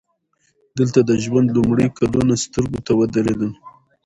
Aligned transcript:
دلته 0.77 0.99
د 1.09 1.11
ژوند 1.23 1.47
لومړي 1.55 1.87
کلونه 1.97 2.33
سترګو 2.45 2.79
ته 2.85 2.91
ودرېدل 2.99 3.51